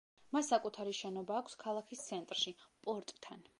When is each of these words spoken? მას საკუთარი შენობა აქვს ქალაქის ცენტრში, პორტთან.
მას 0.35 0.47
საკუთარი 0.53 0.93
შენობა 1.01 1.37
აქვს 1.41 1.59
ქალაქის 1.65 2.03
ცენტრში, 2.09 2.57
პორტთან. 2.89 3.49